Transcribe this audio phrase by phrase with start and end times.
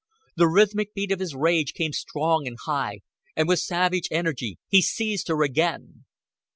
[0.35, 3.01] The rhythmic beat of his rage came strong and high,
[3.35, 6.05] and with savage energy he seized her again.